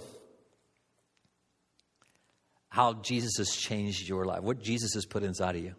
[2.69, 5.75] how Jesus has changed your life, what Jesus has put inside of you,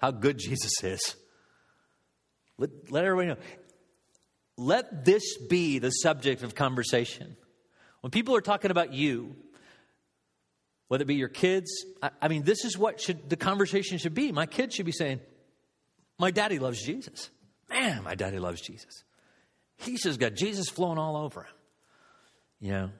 [0.00, 1.14] how good Jesus is.
[2.58, 3.46] Let, let everybody know.
[4.58, 7.36] Let this be the subject of conversation.
[8.02, 9.34] When people are talking about you,
[10.88, 11.70] whether it be your kids,
[12.02, 14.30] I, I mean, this is what should the conversation should be.
[14.32, 15.20] My kids should be saying,
[16.18, 17.30] My daddy loves Jesus.
[17.70, 19.04] Man, my daddy loves Jesus.
[19.76, 21.54] He's just got Jesus flowing all over him.
[22.60, 22.90] You know,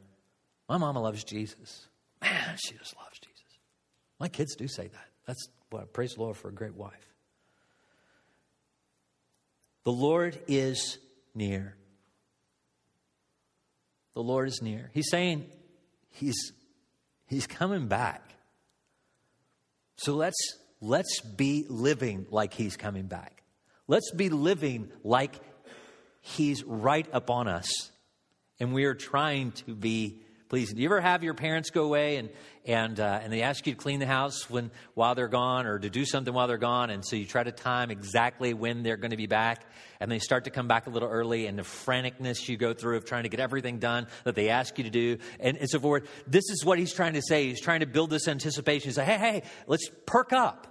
[0.69, 1.87] my mama loves Jesus.
[2.23, 3.59] Man, she just loves Jesus.
[4.19, 5.09] My kids do say that.
[5.27, 7.12] That's what praise the Lord for a great wife.
[9.85, 10.99] The Lord is
[11.35, 11.77] near.
[14.14, 14.90] The Lord is near.
[14.94, 15.46] He's saying
[16.11, 16.53] he's
[17.27, 18.22] he's coming back.
[19.96, 20.38] So let's
[20.81, 23.42] let's be living like he's coming back.
[23.88, 25.40] Let's be living like
[26.22, 27.90] He's right upon us.
[28.61, 30.22] And we are trying to be
[30.53, 30.77] pleasing.
[30.77, 32.29] Do you ever have your parents go away and,
[32.67, 35.79] and, uh, and they ask you to clean the house when, while they're gone or
[35.79, 36.91] to do something while they're gone?
[36.91, 39.65] And so you try to time exactly when they're going to be back.
[39.99, 42.99] And they start to come back a little early and the franticness you go through
[42.99, 45.81] of trying to get everything done that they ask you to do and, and so
[45.81, 46.07] forth.
[46.27, 47.49] This is what he's trying to say.
[47.49, 48.91] He's trying to build this anticipation.
[48.91, 50.67] He's like, hey, hey, let's perk up.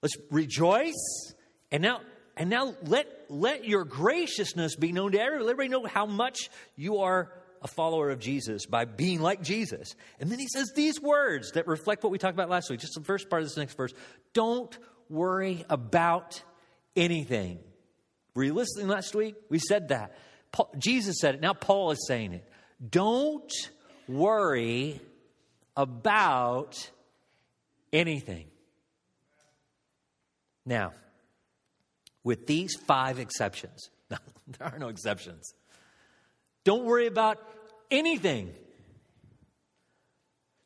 [0.00, 1.32] Let's rejoice
[1.72, 2.02] and now,
[2.36, 5.44] and now let, let your graciousness be known to everybody.
[5.44, 9.94] Let everybody know how much you are a follower of Jesus by being like Jesus.
[10.18, 12.80] And then he says these words that reflect what we talked about last week.
[12.80, 13.92] Just the first part of this next verse.
[14.32, 14.76] Don't
[15.08, 16.42] worry about
[16.96, 17.58] anything.
[18.34, 19.34] Were you listening last week?
[19.48, 20.16] We said that.
[20.52, 21.40] Paul, Jesus said it.
[21.40, 22.50] Now Paul is saying it.
[22.88, 23.52] Don't
[24.08, 25.00] worry
[25.76, 26.90] about
[27.92, 28.46] anything.
[30.64, 30.92] Now,
[32.24, 33.90] with these five exceptions.
[34.58, 35.54] There are no exceptions.
[36.70, 37.42] Don't worry about
[37.90, 38.54] anything.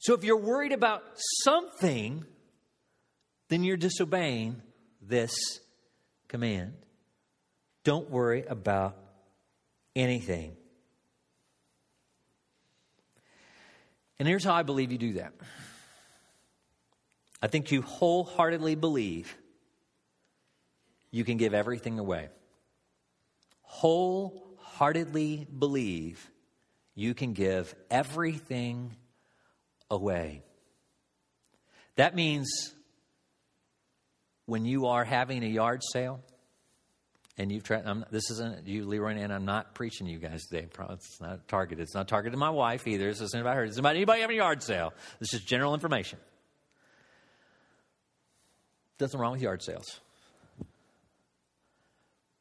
[0.00, 2.26] So if you're worried about something,
[3.48, 4.60] then you're disobeying
[5.00, 5.32] this
[6.28, 6.74] command.
[7.84, 8.98] Don't worry about
[9.96, 10.54] anything.
[14.18, 15.32] And here's how I believe you do that.
[17.40, 19.34] I think you wholeheartedly believe
[21.10, 22.28] you can give everything away.
[24.74, 26.28] Wholeheartedly believe
[26.96, 28.96] you can give everything
[29.88, 30.42] away.
[31.94, 32.74] That means
[34.46, 36.20] when you are having a yard sale,
[37.38, 40.44] and you've tried, I'm, this isn't you, Leroy, and I'm not preaching to you guys
[40.46, 40.66] today.
[40.90, 41.82] It's not targeted.
[41.82, 43.06] It's not targeted to my wife either.
[43.06, 43.64] This isn't about her.
[43.64, 44.92] It's about anybody having a yard sale.
[45.20, 46.18] This is general information.
[48.98, 50.00] Nothing wrong with yard sales.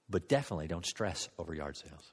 [0.10, 2.12] But definitely don't stress over yard sales.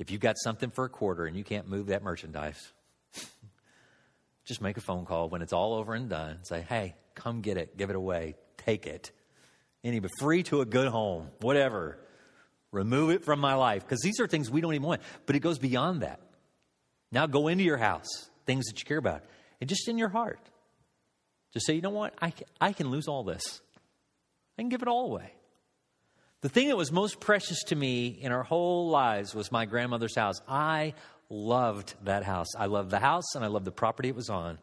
[0.00, 2.72] If you've got something for a quarter and you can't move that merchandise,
[4.46, 6.38] just make a phone call when it's all over and done.
[6.44, 9.12] Say, hey, come get it, give it away, take it.
[9.84, 11.98] Any but free to a good home, whatever.
[12.72, 13.82] Remove it from my life.
[13.82, 15.02] Because these are things we don't even want.
[15.26, 16.20] But it goes beyond that.
[17.12, 19.22] Now go into your house, things that you care about,
[19.60, 20.40] and just in your heart.
[21.52, 22.14] Just say, you know what?
[22.22, 23.60] I can, I can lose all this.
[24.56, 25.34] I can give it all away.
[26.42, 30.16] The thing that was most precious to me in our whole lives was my grandmother's
[30.16, 30.40] house.
[30.48, 30.94] I
[31.28, 32.54] loved that house.
[32.56, 34.58] I loved the house and I loved the property it was on.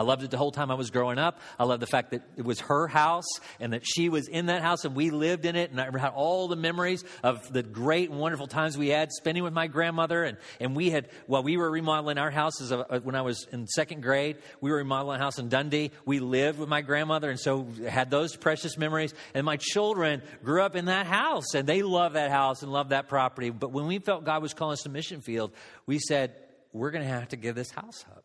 [0.00, 1.40] I loved it the whole time I was growing up.
[1.58, 3.28] I loved the fact that it was her house
[3.60, 5.70] and that she was in that house and we lived in it.
[5.70, 9.44] And I had all the memories of the great and wonderful times we had spending
[9.44, 10.24] with my grandmother.
[10.24, 13.14] And, and we had, while we were remodeling our house as a, uh, uh, when
[13.14, 15.90] I was in second grade, we were remodeling a house in Dundee.
[16.06, 19.12] We lived with my grandmother and so had those precious memories.
[19.34, 22.88] And my children grew up in that house and they love that house and love
[22.88, 23.50] that property.
[23.50, 25.52] But when we felt God was calling us to mission field,
[25.84, 26.34] we said,
[26.72, 28.24] we're going to have to give this house up.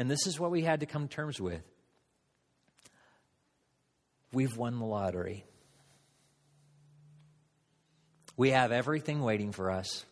[0.00, 1.60] And this is what we had to come to terms with.
[4.32, 5.44] We've won the lottery.
[8.34, 10.06] We have everything waiting for us.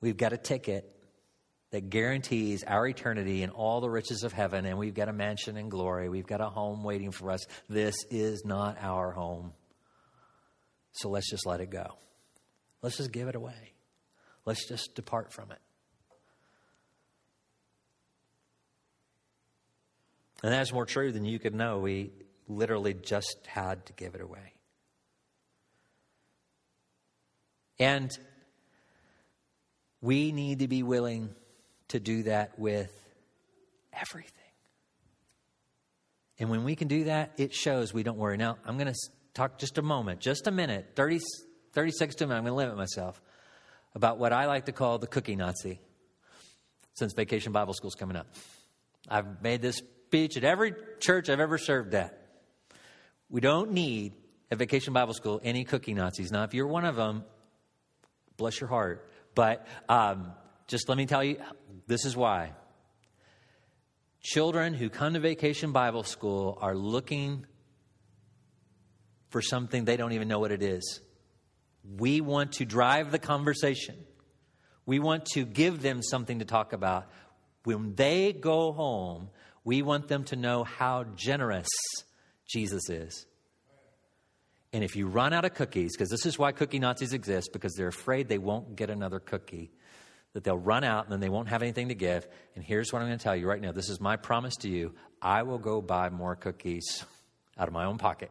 [0.00, 0.92] We've got a ticket
[1.70, 5.56] that guarantees our eternity and all the riches of heaven, and we've got a mansion
[5.56, 6.08] in glory.
[6.08, 7.46] We've got a home waiting for us.
[7.68, 9.52] This is not our home.
[10.94, 11.94] So let's just let it go.
[12.82, 13.74] Let's just give it away.
[14.44, 15.60] Let's just depart from it.
[20.42, 21.78] And that's more true than you could know.
[21.78, 22.12] We
[22.48, 24.54] literally just had to give it away.
[27.78, 28.16] And
[30.00, 31.30] we need to be willing
[31.88, 32.92] to do that with
[33.92, 34.32] everything.
[36.38, 38.36] And when we can do that, it shows we don't worry.
[38.36, 38.98] Now, I'm going to
[39.34, 41.20] talk just a moment, just a minute, 30,
[41.72, 42.38] 30 seconds to a minute.
[42.38, 43.20] I'm going to limit myself
[43.94, 45.80] about what I like to call the cookie Nazi
[46.94, 48.28] since Vacation Bible School is coming up.
[49.08, 52.18] I've made this speech at every church I've ever served at.
[53.28, 54.14] We don't need
[54.50, 56.32] at Vacation Bible School any cookie Nazis.
[56.32, 57.26] Now, if you're one of them,
[58.38, 59.06] bless your heart.
[59.34, 60.32] But um,
[60.66, 61.36] just let me tell you,
[61.86, 62.52] this is why.
[64.22, 67.44] Children who come to Vacation Bible School are looking
[69.28, 71.02] for something they don't even know what it is.
[71.98, 73.96] We want to drive the conversation.
[74.86, 77.10] We want to give them something to talk about.
[77.64, 79.28] When they go home,
[79.64, 81.68] we want them to know how generous
[82.46, 83.26] Jesus is.
[84.72, 87.72] And if you run out of cookies, because this is why cookie Nazis exist, because
[87.74, 89.70] they're afraid they won't get another cookie,
[90.34, 92.28] that they'll run out and then they won't have anything to give.
[92.54, 94.68] And here's what I'm going to tell you right now this is my promise to
[94.68, 97.04] you I will go buy more cookies
[97.58, 98.30] out of my own pocket.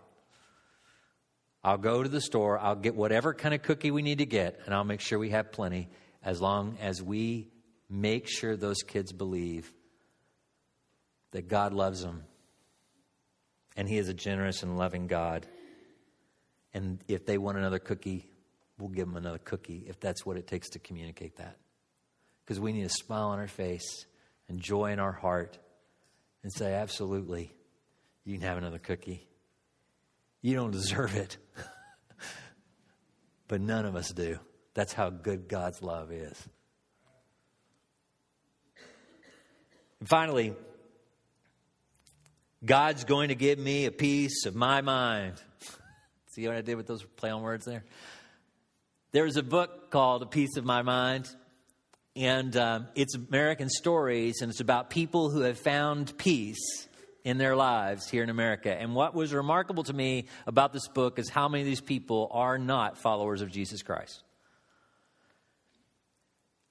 [1.64, 4.62] I'll go to the store, I'll get whatever kind of cookie we need to get,
[4.66, 5.90] and I'll make sure we have plenty
[6.24, 7.50] as long as we
[7.90, 9.74] make sure those kids believe
[11.32, 12.24] that God loves them
[13.78, 15.46] and He is a generous and loving God.
[16.74, 18.28] And if they want another cookie,
[18.78, 21.58] we'll give them another cookie if that's what it takes to communicate that.
[22.44, 24.06] Because we need a smile on our face
[24.50, 25.58] and joy in our heart
[26.44, 27.54] and say, absolutely,
[28.26, 29.28] you can have another cookie.
[30.42, 31.38] You don't deserve it.
[33.48, 34.40] but none of us do.
[34.74, 36.48] That's how good God's love is.
[40.00, 40.54] And finally,
[42.66, 45.36] God's going to give me a piece of my mind.
[46.28, 47.84] See what I did with those play on words there?
[49.12, 51.30] There's a book called A Piece of My Mind,
[52.16, 56.88] and um, it's American stories, and it's about people who have found peace
[57.24, 58.74] in their lives here in America.
[58.74, 62.28] And what was remarkable to me about this book is how many of these people
[62.32, 64.24] are not followers of Jesus Christ.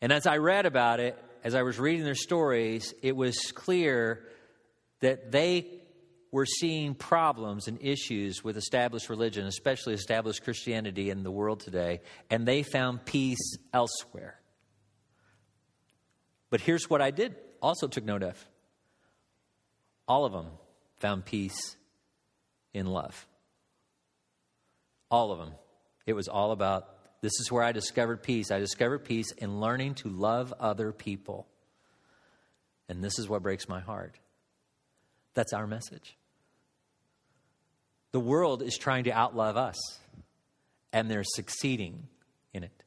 [0.03, 4.25] And as I read about it, as I was reading their stories, it was clear
[5.01, 5.76] that they
[6.37, 12.03] were seeing problems and issues with established religion, especially established Christianity in the world today,
[12.29, 14.39] and they found peace elsewhere.
[16.51, 18.37] But here's what I did also took note of
[20.07, 20.49] all of them
[20.99, 21.79] found peace
[22.75, 23.27] in love.
[25.11, 25.53] All of them.
[26.05, 26.87] It was all about
[27.23, 28.51] this is where I discovered peace.
[28.51, 31.47] I discovered peace in learning to love other people.
[32.91, 34.19] And this is what breaks my heart.
[35.33, 36.15] That's our message.
[38.17, 39.77] The world is trying to outlove us,
[40.91, 42.09] and they're succeeding
[42.55, 42.83] in it.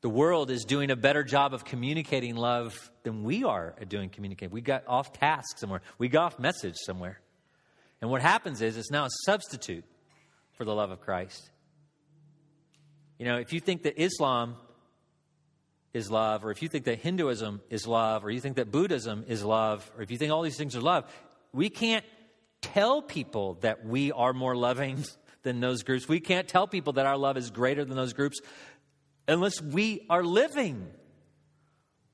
[0.00, 4.08] The world is doing a better job of communicating love than we are at doing
[4.08, 4.54] communicating.
[4.54, 7.20] We got off task somewhere, we got off message somewhere.
[8.00, 9.84] And what happens is it's now a substitute
[10.54, 11.50] for the love of Christ.
[13.18, 14.56] You know, if you think that Islam
[15.92, 19.26] is love, or if you think that Hinduism is love, or you think that Buddhism
[19.28, 21.04] is love, or if you think all these things are love,
[21.52, 22.04] we can't
[22.62, 25.04] tell people that we are more loving
[25.42, 26.08] than those groups.
[26.08, 28.40] We can't tell people that our love is greater than those groups
[29.28, 30.86] unless we are living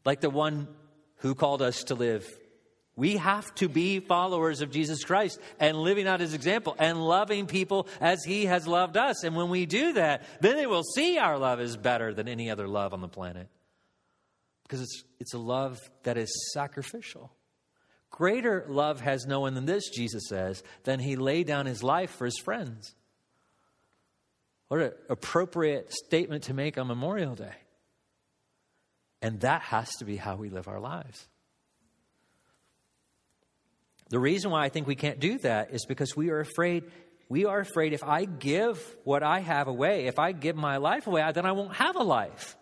[0.05, 0.69] like the one
[1.17, 2.27] who called us to live
[2.95, 7.47] We have to be followers of Jesus Christ and living out his example and loving
[7.47, 9.25] people as he has loved us.
[9.25, 12.51] And when we do that, then they will see our love is better than any
[12.51, 13.49] other love on the planet.
[14.65, 17.33] Because it's, it's a love that is sacrificial.
[18.13, 22.11] Greater love has no one than this, Jesus says, than he laid down his life
[22.11, 22.95] for his friends.
[24.69, 27.55] What an appropriate statement to make on Memorial Day.
[29.23, 31.27] And that has to be how we live our lives.
[34.11, 36.85] The reason why I think we can't do that is because we are afraid.
[37.31, 41.07] We are afraid if I give what I have away, if I give my life
[41.07, 42.57] away, then I won't have a life.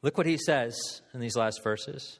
[0.00, 0.78] Look what he says
[1.12, 2.18] in these last verses.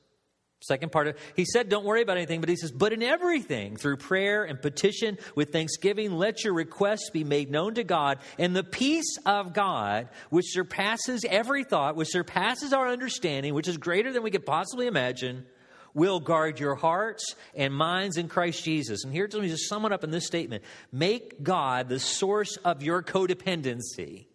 [0.60, 3.76] Second part of he said, Don't worry about anything, but he says, But in everything,
[3.76, 8.56] through prayer and petition with thanksgiving, let your requests be made known to God, and
[8.56, 14.12] the peace of God, which surpasses every thought, which surpasses our understanding, which is greater
[14.12, 15.44] than we could possibly imagine,
[15.92, 19.04] will guard your hearts and minds in Christ Jesus.
[19.04, 22.56] And here, let me just sum it up in this statement Make God the source
[22.58, 24.26] of your codependency.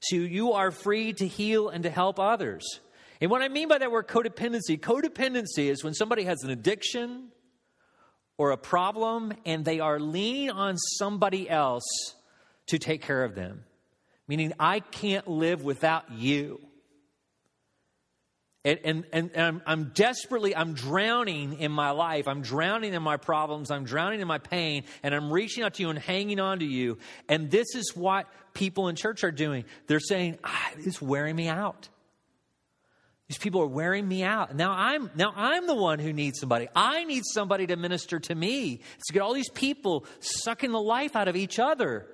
[0.00, 2.80] So you are free to heal and to help others.
[3.20, 7.28] And what I mean by that word codependency, codependency is when somebody has an addiction
[8.36, 11.84] or a problem and they are leaning on somebody else
[12.68, 13.64] to take care of them.
[14.28, 16.60] Meaning, I can't live without you.
[18.64, 22.28] And, and, and, I'm, I'm desperately, I'm drowning in my life.
[22.28, 23.70] I'm drowning in my problems.
[23.70, 24.84] I'm drowning in my pain.
[25.02, 26.98] And I'm reaching out to you and hanging on to you.
[27.28, 29.64] And this is what people in church are doing.
[29.86, 31.88] They're saying, ah, it's wearing me out.
[33.28, 34.54] These people are wearing me out.
[34.54, 36.68] Now I'm now I'm the one who needs somebody.
[36.74, 38.80] I need somebody to minister to me.
[39.06, 42.06] To get all these people sucking the life out of each other.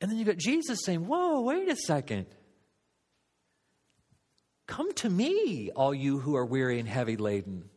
[0.00, 2.26] And then you got Jesus saying, Whoa, wait a second.
[4.66, 7.68] Come to me, all you who are weary and heavy laden.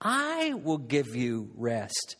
[0.00, 2.16] I will give you rest.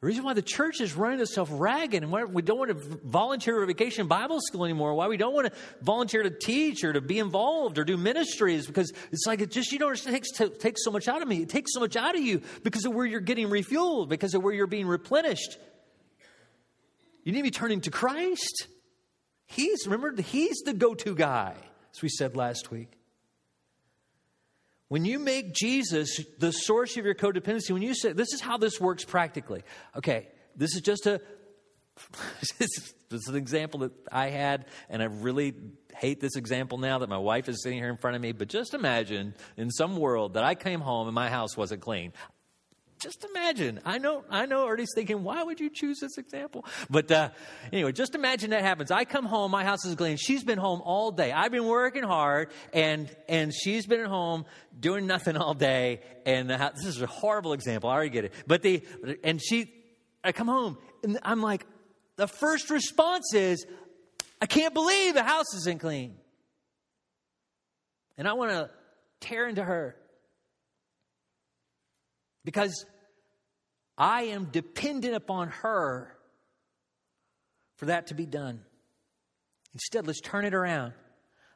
[0.00, 2.98] The reason why the church is running itself ragged and why we don't want to
[3.04, 6.94] volunteer for vacation Bible school anymore, why we don't want to volunteer to teach or
[6.94, 10.10] to be involved or do ministry is because it's like it just, you don't it
[10.10, 11.42] takes, takes so much out of me.
[11.42, 14.42] It takes so much out of you because of where you're getting refueled, because of
[14.42, 15.58] where you're being replenished.
[17.24, 18.68] You need to be turning to Christ.
[19.44, 21.56] He's, remember, he's the go to guy
[21.94, 22.99] as we said last week.
[24.90, 28.56] When you make Jesus the source of your codependency, when you say, this is how
[28.56, 29.62] this works practically.
[29.96, 30.26] Okay,
[30.56, 31.20] this is just a,
[32.58, 35.54] this is an example that I had, and I really
[35.94, 38.32] hate this example now that my wife is sitting here in front of me.
[38.32, 42.12] But just imagine in some world that I came home and my house wasn't clean.
[43.00, 43.80] Just imagine.
[43.86, 46.66] I know, I know Ernie's thinking, why would you choose this example?
[46.90, 47.30] But uh,
[47.72, 48.90] anyway, just imagine that happens.
[48.90, 50.18] I come home, my house is clean.
[50.18, 51.32] She's been home all day.
[51.32, 54.44] I've been working hard, and and she's been at home
[54.78, 56.00] doing nothing all day.
[56.26, 57.88] And house, this is a horrible example.
[57.88, 58.34] I already get it.
[58.46, 58.82] But the
[59.24, 59.72] and she,
[60.22, 61.64] I come home, and I'm like,
[62.16, 63.64] the first response is,
[64.42, 66.16] I can't believe the house isn't clean.
[68.18, 68.68] And I want to
[69.20, 69.96] tear into her
[72.44, 72.84] because
[73.96, 76.16] I am dependent upon her
[77.76, 78.60] for that to be done.
[79.72, 80.94] Instead, let's turn it around.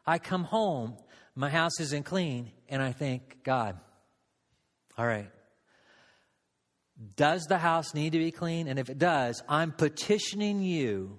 [0.07, 0.97] I come home,
[1.35, 3.78] my house isn't clean, and I thank God,
[4.97, 5.30] all right,
[7.16, 8.68] does the house need to be clean?
[8.68, 11.18] And if it does, I'm petitioning you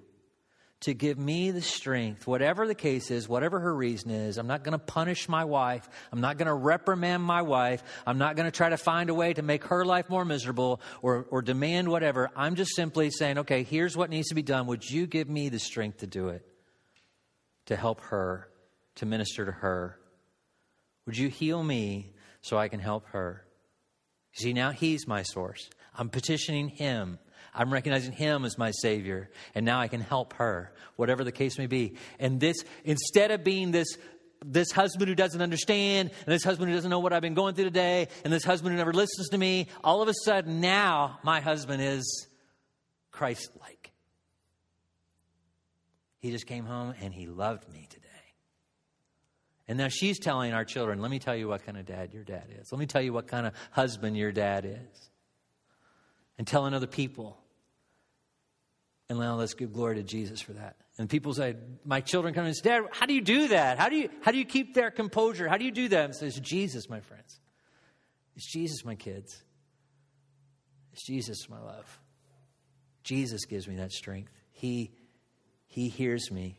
[0.80, 4.36] to give me the strength, whatever the case is, whatever her reason is.
[4.36, 5.88] I'm not going to punish my wife.
[6.12, 7.82] I'm not going to reprimand my wife.
[8.06, 10.80] I'm not going to try to find a way to make her life more miserable
[11.00, 12.30] or, or demand whatever.
[12.36, 14.66] I'm just simply saying, okay, here's what needs to be done.
[14.66, 16.46] Would you give me the strength to do it?
[17.66, 18.48] To help her,
[18.96, 19.98] to minister to her?
[21.06, 22.12] Would you heal me
[22.42, 23.44] so I can help her?
[24.34, 25.70] See, now he's my source.
[25.94, 27.18] I'm petitioning him
[27.56, 31.58] I'm recognizing him as my Savior, and now I can help her, whatever the case
[31.58, 31.96] may be.
[32.20, 33.96] And this, instead of being this
[34.44, 37.54] this husband who doesn't understand, and this husband who doesn't know what I've been going
[37.54, 41.18] through today, and this husband who never listens to me, all of a sudden now
[41.22, 42.28] my husband is
[43.10, 43.92] Christ like.
[46.18, 48.06] He just came home and he loved me today.
[49.68, 52.22] And now she's telling our children, let me tell you what kind of dad your
[52.22, 52.70] dad is.
[52.70, 55.10] Let me tell you what kind of husband your dad is.
[56.38, 57.38] And telling other people
[59.08, 60.76] and now let's give glory to Jesus for that.
[60.98, 63.78] And people say, my children come and say, Dad, how do you do that?
[63.78, 65.48] How do you, how do you keep their composure?
[65.48, 66.04] How do you do that?
[66.06, 67.38] And says, Jesus, my friends.
[68.34, 69.42] It's Jesus, my kids.
[70.92, 72.00] It's Jesus, my love.
[73.04, 74.32] Jesus gives me that strength.
[74.50, 74.92] He,
[75.66, 76.58] he hears me.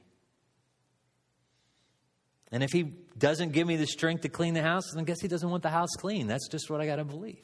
[2.52, 2.84] And if he
[3.18, 5.64] doesn't give me the strength to clean the house, then I guess he doesn't want
[5.64, 6.28] the house clean.
[6.28, 7.44] That's just what I got to believe.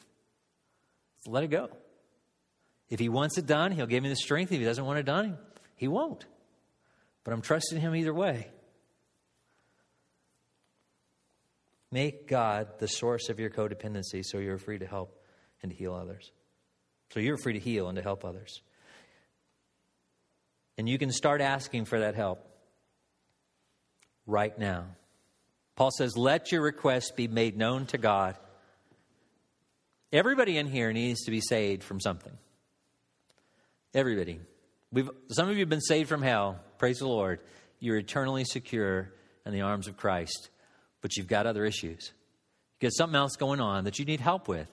[1.27, 1.69] Let it go.
[2.89, 4.51] If he wants it done, he'll give me the strength.
[4.51, 5.37] If he doesn't want it done,
[5.75, 6.25] he won't.
[7.23, 8.49] But I'm trusting him either way.
[11.91, 15.21] Make God the source of your codependency so you're free to help
[15.61, 16.31] and to heal others.
[17.11, 18.61] So you're free to heal and to help others.
[20.77, 22.47] And you can start asking for that help
[24.25, 24.85] right now.
[25.75, 28.37] Paul says, Let your request be made known to God.
[30.11, 32.33] Everybody in here needs to be saved from something.
[33.93, 34.39] Everybody.
[34.91, 36.59] We've, some of you have been saved from hell.
[36.77, 37.39] Praise the Lord.
[37.79, 39.11] You're eternally secure
[39.45, 40.49] in the arms of Christ,
[41.01, 42.11] but you've got other issues.
[42.79, 44.67] You got something else going on that you need help with.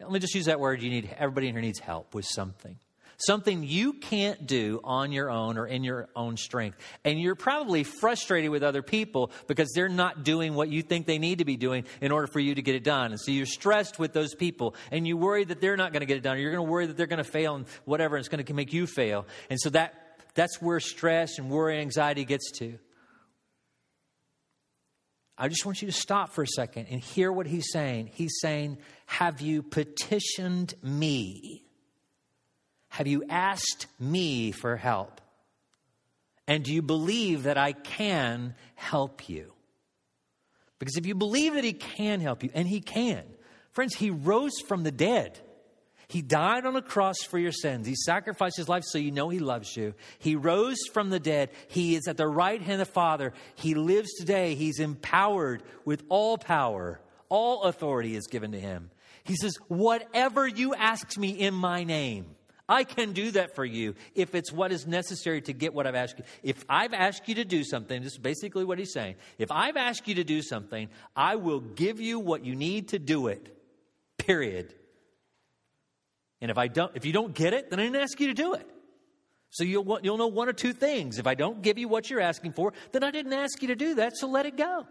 [0.00, 0.82] Let me just use that word.
[0.82, 2.78] You need everybody in here needs help with something
[3.26, 6.78] something you can't do on your own or in your own strength.
[7.04, 11.18] And you're probably frustrated with other people because they're not doing what you think they
[11.18, 13.12] need to be doing in order for you to get it done.
[13.12, 16.06] And so you're stressed with those people and you worry that they're not going to
[16.06, 18.16] get it done or you're going to worry that they're going to fail and whatever,
[18.16, 19.26] and it's going to make you fail.
[19.50, 19.94] And so that,
[20.34, 22.78] that's where stress and worry and anxiety gets to.
[25.36, 28.10] I just want you to stop for a second and hear what he's saying.
[28.12, 31.64] He's saying, Have you petitioned me?
[32.92, 35.22] Have you asked me for help?
[36.46, 39.50] And do you believe that I can help you?
[40.78, 43.22] Because if you believe that He can help you, and He can,
[43.70, 45.40] friends, He rose from the dead.
[46.08, 47.86] He died on a cross for your sins.
[47.86, 49.94] He sacrificed his life so you know he loves you.
[50.18, 51.48] He rose from the dead.
[51.68, 53.32] He is at the right hand of the Father.
[53.54, 54.54] He lives today.
[54.54, 57.00] He's empowered with all power.
[57.30, 58.90] All authority is given to him.
[59.24, 62.26] He says, Whatever you ask me in my name,
[62.72, 65.94] I can do that for you if it's what is necessary to get what I've
[65.94, 66.24] asked you.
[66.42, 69.16] If I've asked you to do something, this is basically what he's saying.
[69.36, 72.98] If I've asked you to do something, I will give you what you need to
[72.98, 73.54] do it.
[74.16, 74.72] Period.
[76.40, 78.34] And if I don't if you don't get it, then I didn't ask you to
[78.34, 78.66] do it.
[79.50, 81.18] So you'll you'll know one or two things.
[81.18, 83.76] If I don't give you what you're asking for, then I didn't ask you to
[83.76, 84.86] do that, so let it go.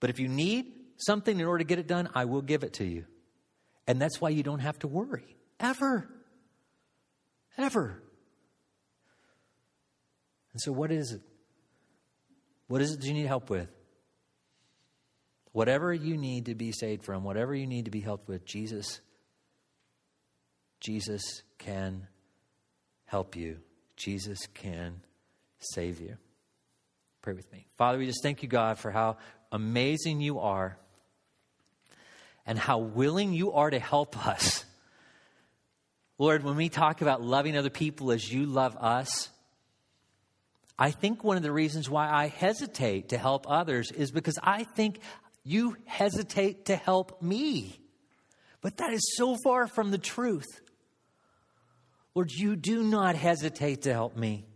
[0.00, 2.72] But if you need something in order to get it done, I will give it
[2.74, 3.04] to you.
[3.86, 6.08] And that's why you don't have to worry ever.
[7.58, 8.02] Ever.
[10.52, 11.22] And so, what is it?
[12.68, 13.68] What is it that you need help with?
[15.52, 19.00] Whatever you need to be saved from, whatever you need to be helped with, Jesus,
[20.80, 22.06] Jesus can
[23.06, 23.58] help you.
[23.96, 25.00] Jesus can
[25.58, 26.18] save you.
[27.22, 27.66] Pray with me.
[27.78, 29.16] Father, we just thank you, God, for how
[29.50, 30.76] amazing you are
[32.46, 34.65] and how willing you are to help us.
[36.18, 39.28] Lord, when we talk about loving other people as you love us,
[40.78, 44.64] I think one of the reasons why I hesitate to help others is because I
[44.64, 45.00] think
[45.44, 47.78] you hesitate to help me.
[48.60, 50.60] But that is so far from the truth.
[52.14, 54.46] Lord, you do not hesitate to help me.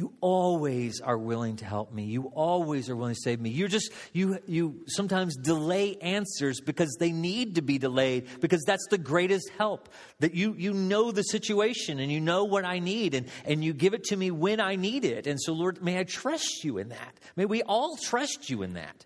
[0.00, 2.04] You always are willing to help me.
[2.04, 3.50] You always are willing to save me.
[3.50, 8.86] You're just, you, you sometimes delay answers because they need to be delayed because that's
[8.88, 9.90] the greatest help.
[10.20, 13.74] That you, you know the situation and you know what I need and, and you
[13.74, 15.26] give it to me when I need it.
[15.26, 17.20] And so, Lord, may I trust you in that.
[17.36, 19.04] May we all trust you in that.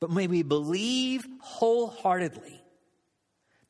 [0.00, 2.62] But may we believe wholeheartedly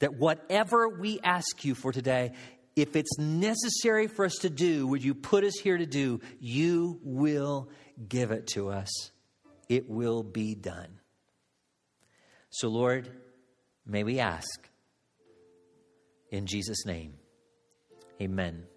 [0.00, 2.32] that whatever we ask you for today
[2.81, 7.01] if it's necessary for us to do what you put us here to do, you
[7.03, 7.70] will
[8.09, 9.11] give it to us.
[9.68, 11.01] It will be done.
[12.51, 13.11] So, Lord,
[13.85, 14.68] may we ask
[16.31, 17.14] in Jesus' name.
[18.20, 18.67] Amen.